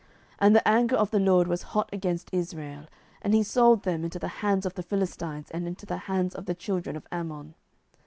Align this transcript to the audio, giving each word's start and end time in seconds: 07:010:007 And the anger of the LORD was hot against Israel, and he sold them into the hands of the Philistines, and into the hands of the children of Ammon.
07:010:007 0.01 0.09
And 0.39 0.55
the 0.55 0.67
anger 0.67 0.95
of 0.95 1.11
the 1.11 1.19
LORD 1.19 1.47
was 1.47 1.61
hot 1.61 1.87
against 1.93 2.33
Israel, 2.33 2.85
and 3.21 3.35
he 3.35 3.43
sold 3.43 3.83
them 3.83 4.03
into 4.03 4.17
the 4.17 4.29
hands 4.41 4.65
of 4.65 4.73
the 4.73 4.81
Philistines, 4.81 5.51
and 5.51 5.67
into 5.67 5.85
the 5.85 5.97
hands 6.09 6.33
of 6.33 6.47
the 6.47 6.55
children 6.55 6.95
of 6.95 7.05
Ammon. 7.11 7.53